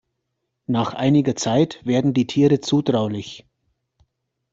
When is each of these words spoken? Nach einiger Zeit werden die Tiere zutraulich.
Nach 0.65 0.95
einiger 0.95 1.35
Zeit 1.35 1.85
werden 1.85 2.15
die 2.15 2.25
Tiere 2.25 2.59
zutraulich. 2.59 3.45